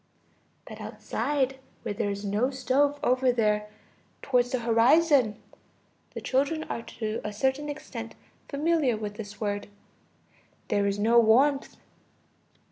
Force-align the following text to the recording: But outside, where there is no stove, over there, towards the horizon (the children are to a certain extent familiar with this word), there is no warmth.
But 0.65 0.81
outside, 0.81 1.59
where 1.83 1.93
there 1.93 2.09
is 2.09 2.25
no 2.25 2.49
stove, 2.49 2.99
over 3.03 3.31
there, 3.31 3.67
towards 4.23 4.49
the 4.49 4.61
horizon 4.61 5.39
(the 6.15 6.21
children 6.21 6.63
are 6.63 6.81
to 6.81 7.21
a 7.23 7.31
certain 7.31 7.69
extent 7.69 8.15
familiar 8.49 8.97
with 8.97 9.13
this 9.13 9.39
word), 9.39 9.67
there 10.69 10.87
is 10.87 10.97
no 10.97 11.19
warmth. 11.19 11.77